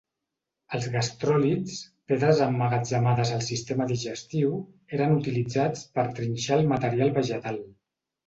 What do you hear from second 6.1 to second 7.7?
trinxar el material vegetal.